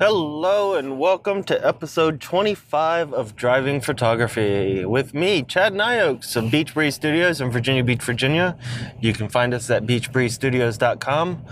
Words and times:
Hello 0.00 0.74
and 0.74 0.98
welcome 0.98 1.44
to 1.44 1.64
episode 1.64 2.20
25 2.20 3.14
of 3.14 3.36
Driving 3.36 3.80
Photography 3.80 4.84
with 4.84 5.14
me, 5.14 5.44
Chad 5.44 5.72
Nyokes 5.72 6.34
of 6.34 6.50
Beach 6.50 6.74
Breeze 6.74 6.96
Studios 6.96 7.40
in 7.40 7.52
Virginia 7.52 7.84
Beach, 7.84 8.02
Virginia. 8.02 8.58
You 9.00 9.12
can 9.12 9.28
find 9.28 9.54
us 9.54 9.70
at 9.70 9.86
beachbreezestudios.com. 9.86 11.44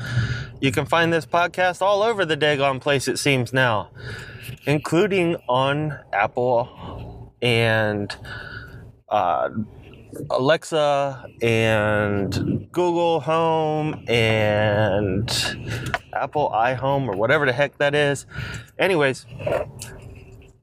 You 0.60 0.72
can 0.72 0.86
find 0.86 1.12
this 1.12 1.24
podcast 1.24 1.82
all 1.82 2.02
over 2.02 2.24
the 2.24 2.36
daggone 2.36 2.80
place, 2.80 3.06
it 3.06 3.20
seems 3.20 3.52
now, 3.52 3.90
including 4.66 5.36
on 5.48 6.00
Apple 6.12 7.32
and 7.40 8.12
uh, 9.08 9.50
Alexa 10.30 11.26
and 11.40 12.68
Google 12.72 13.20
Home 13.20 14.04
and 14.08 15.30
Apple 16.22 16.50
iHome 16.54 17.08
or 17.08 17.16
whatever 17.16 17.44
the 17.46 17.52
heck 17.52 17.78
that 17.78 17.94
is. 17.94 18.26
Anyways, 18.78 19.26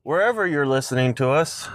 wherever 0.04 0.48
you're 0.48 0.66
listening 0.66 1.14
to 1.16 1.30
us, 1.30 1.68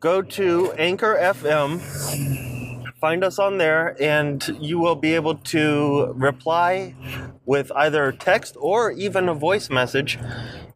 go 0.00 0.22
to 0.22 0.72
Anchor 0.72 1.16
FM, 1.20 1.80
find 2.98 3.22
us 3.22 3.38
on 3.38 3.58
there, 3.58 3.94
and 4.00 4.56
you 4.58 4.78
will 4.78 4.96
be 4.96 5.14
able 5.14 5.34
to 5.34 6.12
reply 6.16 6.94
with 7.44 7.70
either 7.76 8.10
text 8.12 8.56
or 8.58 8.90
even 8.92 9.28
a 9.28 9.34
voice 9.34 9.68
message, 9.68 10.18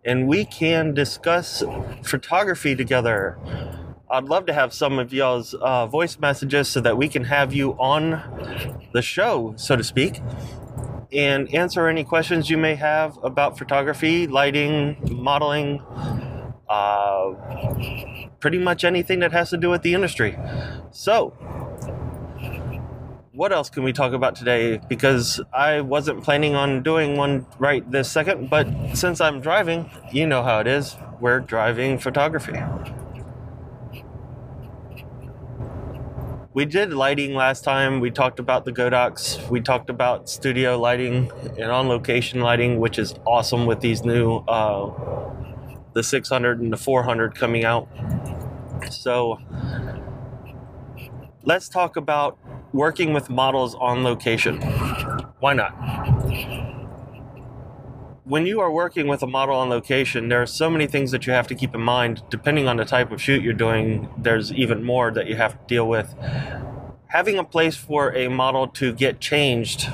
and 0.05 0.29
we 0.29 0.45
can 0.45 0.93
discuss 0.93 1.63
photography 2.03 2.77
together. 2.77 3.39
I'd 4.09 4.24
love 4.24 4.46
to 4.46 4.52
have 4.52 4.73
some 4.73 5.01
of 5.01 5.12
y'all's 5.12 5.52
uh, 5.55 5.87
voice 5.88 6.19
messages 6.20 6.69
so 6.69 6.80
that 6.80 6.96
we 6.96 7.09
can 7.09 7.24
have 7.24 7.52
you 7.52 7.73
on 7.73 8.23
the 8.92 9.02
show, 9.02 9.55
so 9.56 9.74
to 9.74 9.82
speak, 9.82 10.20
and 11.12 11.52
answer 11.52 11.88
any 11.88 12.05
questions 12.05 12.48
you 12.48 12.56
may 12.56 12.77
have 12.77 13.19
about 13.24 13.59
photography, 13.59 14.29
lighting, 14.29 14.96
modeling, 15.10 15.82
uh, 16.68 17.32
pretty 18.38 18.59
much 18.59 18.85
anything 18.85 19.18
that 19.21 19.32
has 19.32 19.51
to 19.51 19.57
do 19.57 19.71
with 19.71 19.82
the 19.82 19.93
industry. 19.93 20.38
So, 20.93 21.30
what 23.32 23.52
else 23.52 23.70
can 23.70 23.82
we 23.82 23.93
talk 23.93 24.13
about 24.13 24.37
today? 24.37 24.80
Because 24.88 25.41
I 25.52 25.80
wasn't 25.80 26.23
planning 26.23 26.54
on 26.54 26.85
doing 26.85 27.16
one 27.16 27.45
right 27.59 27.88
this 27.91 28.09
second, 28.09 28.51
but 28.51 28.68
since 28.95 29.20
I'm 29.20 29.41
driving, 29.41 29.91
you 30.13 30.29
know 30.29 30.45
how 30.45 30.60
it 30.60 30.68
is. 30.68 30.96
We're 31.20 31.41
driving 31.41 31.98
photography. 31.98 32.57
We 36.57 36.65
did 36.65 36.90
lighting 36.90 37.35
last 37.35 37.65
time. 37.65 38.01
We 38.01 38.10
talked 38.10 38.38
about 38.38 38.65
the 38.65 38.73
Godox. 38.73 39.46
We 39.51 39.60
talked 39.60 39.90
about 39.90 40.26
studio 40.30 40.80
lighting 40.80 41.30
and 41.59 41.71
on 41.71 41.87
location 41.87 42.40
lighting, 42.40 42.80
which 42.80 42.98
is 42.98 43.15
awesome 43.26 43.66
with 43.66 43.80
these 43.80 44.07
new 44.07 44.37
uh, 44.48 44.90
the 45.93 46.02
600 46.02 46.59
and 46.63 46.73
the 46.73 46.79
400 46.79 47.35
coming 47.35 47.66
out. 47.66 47.87
So 48.90 49.38
let's 51.45 51.68
talk 51.68 51.96
about 51.96 52.38
working 52.73 53.13
with 53.13 53.29
models 53.29 53.74
on 53.74 54.02
location. 54.02 54.63
Why 55.41 55.52
not? 55.52 56.66
When 58.29 58.45
you 58.45 58.59
are 58.59 58.73
working 58.73 59.07
with 59.07 59.23
a 59.23 59.29
model 59.29 59.55
on 59.55 59.69
location, 59.69 60.30
there 60.30 60.43
are 60.43 60.46
so 60.46 60.69
many 60.69 60.88
things 60.88 61.13
that 61.13 61.29
you 61.29 61.32
have 61.32 61.46
to 61.46 61.55
keep 61.55 61.77
in 61.77 61.80
mind. 61.80 62.24
Depending 62.29 62.66
on 62.66 62.77
the 62.77 62.85
type 62.85 63.13
of 63.13 63.23
shoot 63.23 63.41
you're 63.41 63.52
doing, 63.52 64.09
there's 64.19 64.53
even 64.53 64.82
more 64.82 65.12
that 65.12 65.28
you 65.28 65.37
have 65.37 65.53
to 65.53 65.65
deal 65.69 65.88
with. 65.88 66.12
Having 67.06 67.38
a 67.38 67.44
place 67.44 67.77
for 67.77 68.12
a 68.16 68.27
model 68.27 68.66
to 68.66 68.93
get 68.93 69.21
changed 69.21 69.88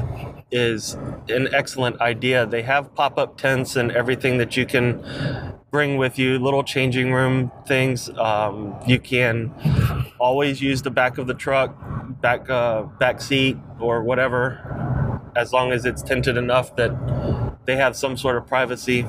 is 0.51 0.95
an 1.29 1.53
excellent 1.53 2.01
idea. 2.01 2.47
They 2.47 2.63
have 2.63 2.95
pop 2.95 3.19
up 3.19 3.37
tents 3.37 3.77
and 3.77 3.93
everything 3.93 4.39
that 4.39 4.57
you 4.57 4.65
can 4.65 5.05
bring 5.71 5.99
with 5.99 6.19
you, 6.19 6.39
little 6.39 6.65
changing 6.65 7.13
room 7.13 7.53
things. 7.67 8.09
Um, 8.17 8.79
you 8.87 8.99
can 8.99 9.53
always 10.19 10.63
use 10.63 10.81
the 10.81 10.91
back 10.91 11.19
of 11.19 11.27
the 11.27 11.35
truck, 11.35 11.77
back 12.23 12.49
uh, 12.49 12.85
back 12.99 13.21
seat, 13.21 13.59
or 13.79 14.03
whatever, 14.03 15.21
as 15.37 15.53
long 15.53 15.71
as 15.71 15.85
it's 15.85 16.03
tinted 16.03 16.39
enough 16.39 16.75
that 16.77 16.93
they 17.65 17.77
have 17.77 17.97
some 17.97 18.17
sort 18.17 18.37
of 18.37 18.47
privacy. 18.47 19.07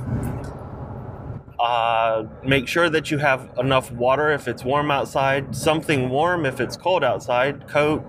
Uh, 1.60 2.26
make 2.44 2.68
sure 2.68 2.90
that 2.90 3.10
you 3.10 3.18
have 3.18 3.50
enough 3.58 3.92
water 3.92 4.30
if 4.32 4.48
it's 4.48 4.66
warm 4.66 4.92
outside, 4.92 5.56
something 5.56 6.10
warm 6.10 6.46
if 6.46 6.60
it's 6.60 6.76
cold 6.76 7.04
outside, 7.04 7.68
coat, 7.70 8.04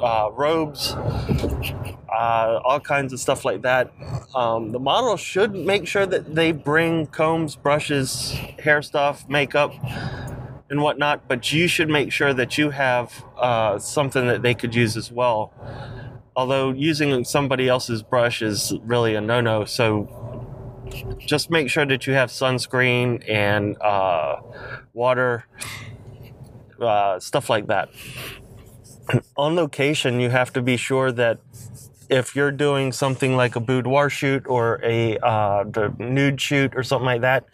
uh, 0.00 0.28
robes, 0.32 0.92
uh, 0.92 2.60
all 2.64 2.80
kinds 2.80 3.12
of 3.12 3.20
stuff 3.20 3.44
like 3.44 3.62
that. 3.62 3.92
Um, 4.34 4.72
the 4.72 4.80
model 4.80 5.16
should 5.16 5.54
make 5.54 5.86
sure 5.86 6.04
that 6.04 6.34
they 6.34 6.50
bring 6.50 7.06
combs, 7.06 7.54
brushes, 7.54 8.32
hair 8.58 8.82
stuff, 8.82 9.28
makeup, 9.28 9.72
and 10.68 10.82
whatnot, 10.82 11.28
but 11.28 11.52
you 11.52 11.68
should 11.68 11.88
make 11.88 12.10
sure 12.10 12.34
that 12.34 12.58
you 12.58 12.70
have 12.70 13.24
uh, 13.38 13.78
something 13.78 14.26
that 14.26 14.42
they 14.42 14.54
could 14.54 14.74
use 14.74 14.96
as 14.96 15.12
well 15.12 15.52
although 16.36 16.70
using 16.70 17.24
somebody 17.24 17.68
else's 17.68 18.02
brush 18.02 18.42
is 18.42 18.74
really 18.84 19.14
a 19.14 19.20
no-no 19.20 19.64
so 19.64 20.06
just 21.18 21.50
make 21.50 21.68
sure 21.68 21.86
that 21.86 22.06
you 22.06 22.12
have 22.14 22.30
sunscreen 22.30 23.28
and 23.28 23.80
uh, 23.80 24.36
water 24.92 25.46
uh, 26.80 27.18
stuff 27.18 27.48
like 27.50 27.66
that. 27.66 27.88
On 29.36 29.54
location 29.54 30.20
you 30.20 30.30
have 30.30 30.52
to 30.52 30.62
be 30.62 30.76
sure 30.76 31.12
that 31.12 31.38
if 32.08 32.36
you're 32.36 32.52
doing 32.52 32.92
something 32.92 33.36
like 33.36 33.56
a 33.56 33.60
boudoir 33.60 34.08
shoot 34.08 34.46
or 34.46 34.80
a 34.84 35.18
uh, 35.18 35.64
nude 35.98 36.40
shoot 36.40 36.72
or 36.76 36.84
something 36.84 37.06
like 37.06 37.22
that, 37.22 37.46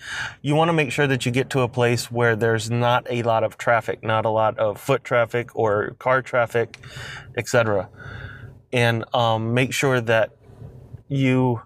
you 0.43 0.55
want 0.55 0.69
to 0.69 0.75
make 0.75 0.93
sure 0.93 1.07
that 1.07 1.25
you 1.25 1.33
get 1.33 1.49
to 1.51 1.61
a 1.61 1.69
place 1.69 2.11
where 2.11 2.37
there's 2.37 2.71
not 2.71 3.07
a 3.09 3.23
lot 3.23 3.45
of 3.45 3.57
traffic, 3.57 4.03
not 4.03 4.27
a 4.27 4.29
lot 4.29 4.59
of 4.59 4.79
foot 4.79 5.05
traffic 5.05 5.49
or 5.55 5.95
car 5.99 6.21
traffic, 6.21 6.79
etc 7.37 7.89
and 8.73 9.05
um, 9.15 9.55
make 9.55 9.73
sure 9.73 10.01
that 10.01 10.31
you 11.09 11.61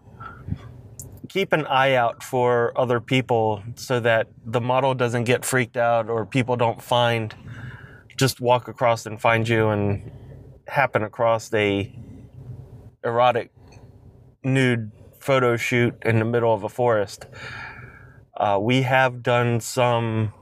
keep 1.29 1.53
an 1.53 1.67
eye 1.67 1.95
out 1.95 2.23
for 2.23 2.73
other 2.79 3.01
people 3.01 3.63
so 3.75 4.01
that 4.01 4.29
the 4.45 4.61
model 4.61 4.95
doesn't 4.95 5.25
get 5.25 5.45
freaked 5.45 5.77
out 5.77 6.09
or 6.09 6.25
people 6.25 6.57
don't 6.57 6.83
find 6.83 7.35
just 8.17 8.41
walk 8.41 8.69
across 8.69 9.07
and 9.07 9.21
find 9.21 9.49
you 9.49 9.69
and 9.69 10.11
happen 10.67 11.03
across 11.03 11.53
a 11.53 11.95
erotic 13.05 13.53
nude 14.43 14.91
photo 15.21 15.57
shoot 15.57 15.95
in 16.05 16.19
the 16.19 16.25
middle 16.25 16.55
of 16.55 16.65
a 16.65 16.69
forest. 16.69 17.27
Uh, 18.37 18.59
we 18.61 18.83
have 18.83 19.23
done 19.23 19.61
some 19.61 20.33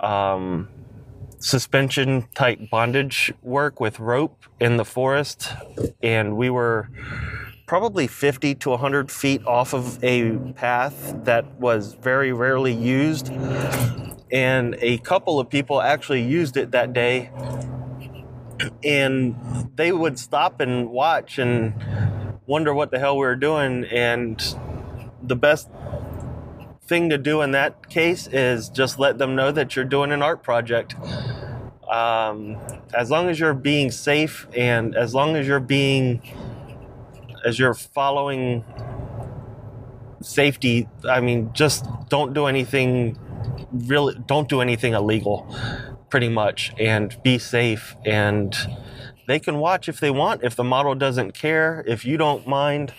um, 0.00 0.68
suspension 1.44 2.26
type 2.34 2.58
bondage 2.70 3.30
work 3.42 3.78
with 3.78 4.00
rope 4.00 4.44
in 4.58 4.78
the 4.78 4.84
forest, 4.84 5.52
and 6.02 6.38
we 6.38 6.48
were 6.48 6.88
probably 7.66 8.06
50 8.06 8.54
to 8.54 8.70
100 8.70 9.10
feet 9.10 9.44
off 9.46 9.74
of 9.74 10.02
a 10.02 10.38
path 10.54 11.14
that 11.24 11.60
was 11.60 11.94
very 12.00 12.32
rarely 12.32 12.72
used. 12.72 13.30
And 14.32 14.74
a 14.80 14.96
couple 14.98 15.38
of 15.38 15.50
people 15.50 15.82
actually 15.82 16.22
used 16.22 16.56
it 16.56 16.70
that 16.70 16.94
day. 16.94 17.30
And 18.82 19.70
they 19.76 19.92
would 19.92 20.18
stop 20.18 20.60
and 20.60 20.88
watch 20.90 21.38
and 21.38 21.74
wonder 22.46 22.72
what 22.72 22.90
the 22.90 22.98
hell 22.98 23.18
we 23.18 23.26
were 23.26 23.36
doing. 23.36 23.84
And 23.84 24.42
the 25.22 25.36
best 25.36 25.68
thing 26.86 27.08
to 27.10 27.18
do 27.18 27.40
in 27.40 27.52
that 27.52 27.88
case 27.88 28.26
is 28.26 28.68
just 28.68 28.98
let 28.98 29.18
them 29.18 29.34
know 29.34 29.50
that 29.52 29.74
you're 29.74 29.84
doing 29.84 30.12
an 30.12 30.22
art 30.22 30.42
project. 30.42 30.94
Um, 31.90 32.56
as 32.94 33.10
long 33.10 33.28
as 33.28 33.38
you're 33.38 33.54
being 33.54 33.90
safe 33.90 34.46
and 34.56 34.94
as 34.96 35.14
long 35.14 35.36
as 35.36 35.46
you're 35.46 35.60
being, 35.60 36.22
as 37.44 37.58
you're 37.58 37.74
following 37.74 38.64
safety, 40.22 40.88
I 41.08 41.20
mean, 41.20 41.50
just 41.52 41.86
don't 42.08 42.32
do 42.32 42.46
anything 42.46 43.18
really, 43.72 44.14
don't 44.26 44.48
do 44.48 44.60
anything 44.60 44.94
illegal, 44.94 45.54
pretty 46.08 46.28
much, 46.28 46.72
and 46.78 47.16
be 47.22 47.38
safe. 47.38 47.96
And 48.04 48.56
they 49.26 49.38
can 49.38 49.58
watch 49.58 49.88
if 49.88 50.00
they 50.00 50.10
want. 50.10 50.42
If 50.42 50.56
the 50.56 50.64
model 50.64 50.94
doesn't 50.94 51.32
care, 51.32 51.84
if 51.86 52.04
you 52.04 52.16
don't 52.16 52.46
mind, 52.46 52.92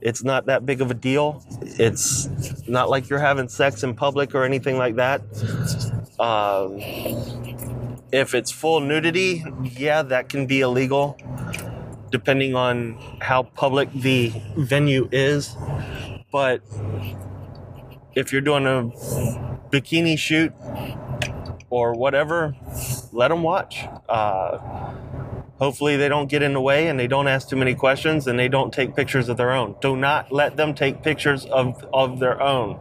it's 0.00 0.22
not 0.22 0.46
that 0.46 0.66
big 0.66 0.80
of 0.80 0.90
a 0.90 0.94
deal. 0.94 1.42
It's 1.62 2.28
not 2.68 2.90
like 2.90 3.08
you're 3.08 3.18
having 3.18 3.48
sex 3.48 3.82
in 3.82 3.94
public 3.94 4.34
or 4.34 4.44
anything 4.44 4.76
like 4.76 4.96
that. 4.96 5.22
Um, 6.18 6.80
if 8.14 8.32
it's 8.32 8.52
full 8.52 8.78
nudity, 8.78 9.44
yeah, 9.76 10.02
that 10.02 10.28
can 10.28 10.46
be 10.46 10.60
illegal, 10.60 11.18
depending 12.10 12.54
on 12.54 12.96
how 13.20 13.42
public 13.42 13.92
the 13.92 14.32
venue 14.56 15.08
is. 15.10 15.56
But 16.30 16.62
if 18.14 18.32
you're 18.32 18.40
doing 18.40 18.66
a 18.66 18.84
bikini 19.70 20.16
shoot 20.16 20.52
or 21.70 21.94
whatever, 21.94 22.54
let 23.12 23.28
them 23.28 23.42
watch. 23.42 23.84
Uh, 24.08 24.92
Hopefully, 25.58 25.96
they 25.96 26.08
don't 26.08 26.28
get 26.28 26.42
in 26.42 26.52
the 26.52 26.60
way 26.60 26.88
and 26.88 26.98
they 26.98 27.06
don't 27.06 27.28
ask 27.28 27.48
too 27.48 27.56
many 27.56 27.74
questions 27.74 28.26
and 28.26 28.36
they 28.38 28.48
don't 28.48 28.72
take 28.72 28.96
pictures 28.96 29.28
of 29.28 29.36
their 29.36 29.52
own. 29.52 29.76
Do 29.80 29.96
not 29.96 30.32
let 30.32 30.56
them 30.56 30.74
take 30.74 31.02
pictures 31.02 31.46
of, 31.46 31.86
of 31.92 32.18
their 32.18 32.42
own, 32.42 32.76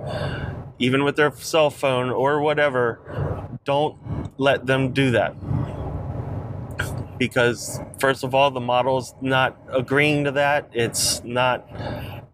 even 0.79 1.03
with 1.03 1.15
their 1.15 1.31
cell 1.35 1.69
phone 1.69 2.09
or 2.09 2.41
whatever. 2.41 3.47
Don't 3.63 4.22
let 4.37 4.65
them 4.65 4.91
do 4.91 5.11
that. 5.11 5.35
Because, 7.17 7.79
first 7.99 8.23
of 8.23 8.33
all, 8.35 8.51
the 8.51 8.59
model's 8.59 9.13
not 9.21 9.57
agreeing 9.71 10.25
to 10.25 10.31
that. 10.31 10.69
It's 10.73 11.23
not, 11.23 11.67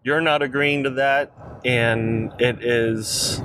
you're 0.03 0.21
not 0.21 0.41
agreeing 0.41 0.83
to 0.83 0.89
that. 0.91 1.31
And 1.65 2.33
it 2.39 2.63
is 2.63 3.41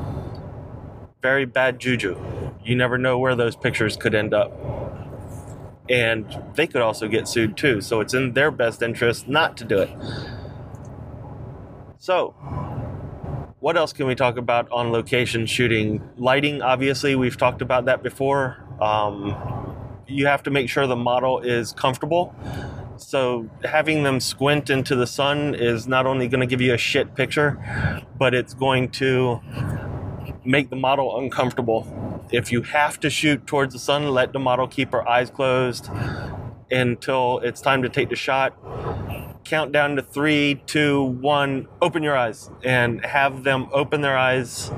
very 1.20 1.44
bad 1.44 1.78
juju. 1.78 2.18
You 2.64 2.76
never 2.76 2.96
know 2.96 3.18
where 3.18 3.34
those 3.34 3.56
pictures 3.56 3.96
could 3.96 4.14
end 4.14 4.32
up 4.32 4.52
and 5.88 6.42
they 6.54 6.66
could 6.66 6.80
also 6.80 7.08
get 7.08 7.28
sued 7.28 7.56
too. 7.56 7.80
So 7.80 8.00
it's 8.00 8.14
in 8.14 8.32
their 8.32 8.50
best 8.50 8.82
interest 8.82 9.28
not 9.28 9.56
to 9.58 9.64
do 9.64 9.78
it. 9.78 9.90
So, 11.98 12.34
what 13.64 13.78
else 13.78 13.94
can 13.94 14.06
we 14.06 14.14
talk 14.14 14.36
about 14.36 14.70
on 14.70 14.92
location 14.92 15.46
shooting? 15.46 16.06
Lighting, 16.18 16.60
obviously, 16.60 17.16
we've 17.16 17.38
talked 17.38 17.62
about 17.62 17.86
that 17.86 18.02
before. 18.02 18.62
Um, 18.78 19.34
you 20.06 20.26
have 20.26 20.42
to 20.42 20.50
make 20.50 20.68
sure 20.68 20.86
the 20.86 20.96
model 20.96 21.40
is 21.40 21.72
comfortable. 21.72 22.34
So, 22.98 23.48
having 23.64 24.02
them 24.02 24.20
squint 24.20 24.68
into 24.68 24.94
the 24.94 25.06
sun 25.06 25.54
is 25.54 25.88
not 25.88 26.04
only 26.04 26.28
going 26.28 26.42
to 26.42 26.46
give 26.46 26.60
you 26.60 26.74
a 26.74 26.76
shit 26.76 27.14
picture, 27.14 27.58
but 28.18 28.34
it's 28.34 28.52
going 28.52 28.90
to 29.00 29.40
make 30.44 30.68
the 30.68 30.76
model 30.76 31.18
uncomfortable 31.18 32.20
if 32.30 32.52
you 32.52 32.60
have 32.60 33.00
to 33.00 33.08
shoot 33.08 33.46
towards 33.46 33.72
the 33.72 33.80
sun, 33.80 34.10
let 34.10 34.34
the 34.34 34.38
model 34.38 34.68
keep 34.68 34.92
her 34.92 35.08
eyes 35.08 35.30
closed 35.30 35.88
until 36.70 37.38
it's 37.38 37.62
time 37.62 37.80
to 37.80 37.88
take 37.88 38.10
the 38.10 38.16
shot. 38.16 38.52
Count 39.44 39.72
down 39.72 39.96
to 39.96 40.02
three, 40.02 40.62
two, 40.66 41.02
one, 41.02 41.68
open 41.82 42.02
your 42.02 42.16
eyes 42.16 42.50
and 42.62 43.04
have 43.04 43.44
them 43.44 43.68
open 43.72 44.00
their 44.00 44.16
eyes 44.16 44.70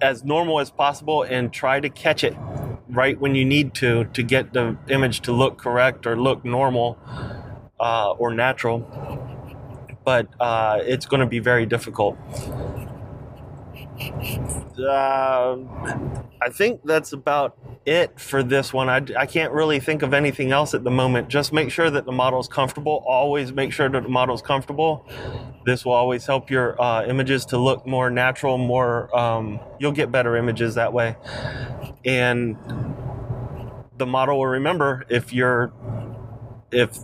as 0.00 0.24
normal 0.24 0.60
as 0.60 0.70
possible 0.70 1.22
and 1.22 1.52
try 1.52 1.80
to 1.80 1.88
catch 1.88 2.22
it 2.22 2.36
right 2.88 3.18
when 3.18 3.34
you 3.34 3.44
need 3.44 3.74
to 3.74 4.04
to 4.04 4.22
get 4.22 4.52
the 4.52 4.76
image 4.88 5.20
to 5.20 5.32
look 5.32 5.58
correct 5.58 6.06
or 6.06 6.16
look 6.16 6.44
normal 6.44 6.98
uh, 7.80 8.12
or 8.12 8.32
natural. 8.32 8.80
But 10.04 10.28
uh, 10.38 10.80
it's 10.82 11.06
going 11.06 11.20
to 11.20 11.26
be 11.26 11.38
very 11.38 11.66
difficult 11.66 12.16
uh, 14.78 15.56
I 16.42 16.48
think 16.50 16.80
that's 16.84 17.12
about 17.12 17.56
it 17.86 18.18
for 18.18 18.42
this 18.42 18.72
one. 18.72 18.88
I, 18.88 19.02
I 19.18 19.26
can't 19.26 19.52
really 19.52 19.80
think 19.80 20.02
of 20.02 20.12
anything 20.12 20.52
else 20.52 20.74
at 20.74 20.84
the 20.84 20.90
moment. 20.90 21.28
Just 21.28 21.52
make 21.52 21.70
sure 21.70 21.90
that 21.90 22.04
the 22.04 22.12
model 22.12 22.40
is 22.40 22.48
comfortable. 22.48 23.04
Always 23.06 23.52
make 23.52 23.72
sure 23.72 23.88
that 23.88 24.02
the 24.02 24.08
model 24.08 24.34
is 24.34 24.42
comfortable. 24.42 25.06
This 25.64 25.84
will 25.84 25.92
always 25.92 26.26
help 26.26 26.50
your 26.50 26.80
uh, 26.80 27.06
images 27.06 27.44
to 27.46 27.58
look 27.58 27.86
more 27.86 28.10
natural, 28.10 28.58
more, 28.58 29.14
um, 29.16 29.60
you'll 29.78 29.92
get 29.92 30.10
better 30.10 30.36
images 30.36 30.74
that 30.74 30.92
way. 30.92 31.16
And 32.04 32.56
the 33.96 34.06
model 34.06 34.38
will 34.38 34.46
remember 34.46 35.04
if 35.08 35.32
you're 35.32 35.72
if 36.74 36.98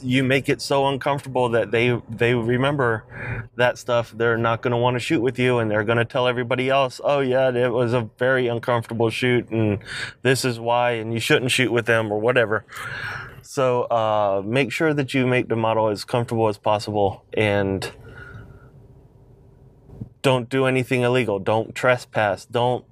you 0.00 0.22
make 0.22 0.48
it 0.48 0.62
so 0.62 0.86
uncomfortable 0.86 1.48
that 1.48 1.70
they 1.70 2.00
they 2.08 2.34
remember 2.34 3.04
that 3.56 3.76
stuff 3.76 4.12
they're 4.16 4.38
not 4.38 4.62
going 4.62 4.70
to 4.70 4.76
want 4.76 4.94
to 4.94 5.00
shoot 5.00 5.20
with 5.20 5.38
you 5.38 5.58
and 5.58 5.68
they're 5.70 5.82
going 5.82 5.98
to 5.98 6.04
tell 6.04 6.28
everybody 6.28 6.70
else 6.70 7.00
oh 7.02 7.18
yeah 7.18 7.50
it 7.50 7.72
was 7.72 7.92
a 7.92 8.08
very 8.16 8.46
uncomfortable 8.46 9.10
shoot 9.10 9.48
and 9.50 9.80
this 10.22 10.44
is 10.44 10.60
why 10.60 10.92
and 10.92 11.12
you 11.12 11.20
shouldn't 11.20 11.50
shoot 11.50 11.72
with 11.72 11.86
them 11.86 12.12
or 12.12 12.20
whatever. 12.20 12.64
So 13.42 13.82
uh, 13.84 14.42
make 14.44 14.72
sure 14.72 14.92
that 14.92 15.14
you 15.14 15.26
make 15.26 15.48
the 15.48 15.56
model 15.56 15.88
as 15.88 16.04
comfortable 16.04 16.48
as 16.48 16.58
possible 16.58 17.24
and 17.32 17.90
don't 20.22 20.48
do 20.48 20.66
anything 20.66 21.02
illegal. 21.02 21.38
Don't 21.38 21.74
trespass. 21.74 22.44
Don't 22.44 22.84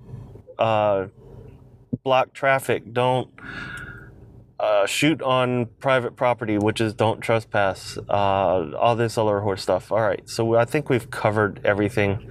uh, 0.58 1.06
block 2.02 2.32
traffic. 2.32 2.92
Don't 2.92 3.28
uh, 4.76 4.86
shoot 4.86 5.22
on 5.22 5.66
private 5.80 6.16
property, 6.16 6.58
which 6.58 6.80
is 6.80 6.94
don't 6.94 7.20
trespass, 7.20 7.98
uh, 8.08 8.72
all 8.78 8.96
this 8.96 9.16
other 9.16 9.40
horse 9.40 9.62
stuff. 9.62 9.90
All 9.90 10.00
right, 10.00 10.28
so 10.28 10.56
I 10.56 10.64
think 10.64 10.88
we've 10.88 11.10
covered 11.10 11.60
everything 11.64 12.30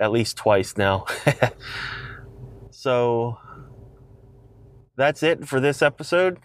at 0.00 0.12
least 0.12 0.36
twice 0.36 0.76
now. 0.76 1.06
so 2.70 3.38
that's 4.96 5.22
it 5.22 5.48
for 5.48 5.60
this 5.60 5.82
episode. 5.82 6.38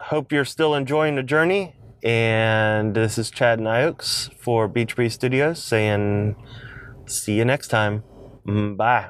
Hope 0.00 0.32
you're 0.32 0.44
still 0.44 0.74
enjoying 0.74 1.14
the 1.14 1.22
journey. 1.22 1.76
And 2.02 2.94
this 2.94 3.16
is 3.16 3.30
Chad 3.30 3.60
Nyokes 3.60 4.34
for 4.34 4.68
Beach 4.68 4.94
Breeze 4.94 5.14
Studios 5.14 5.62
saying, 5.62 6.36
see 7.06 7.38
you 7.38 7.46
next 7.46 7.68
time. 7.68 8.02
Bye. 8.44 9.08